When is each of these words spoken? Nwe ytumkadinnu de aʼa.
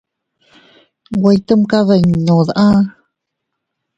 Nwe 1.17 1.31
ytumkadinnu 1.37 2.35
de 2.47 2.53
aʼa. 2.65 2.79